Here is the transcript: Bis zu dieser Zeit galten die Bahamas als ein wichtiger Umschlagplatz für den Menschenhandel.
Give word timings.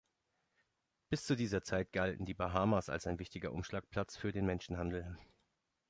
Bis 1.09 1.25
zu 1.25 1.35
dieser 1.35 1.61
Zeit 1.61 1.91
galten 1.91 2.25
die 2.25 2.33
Bahamas 2.33 2.89
als 2.89 3.05
ein 3.05 3.19
wichtiger 3.19 3.51
Umschlagplatz 3.51 4.17
für 4.17 4.31
den 4.31 4.47
Menschenhandel. 4.47 5.15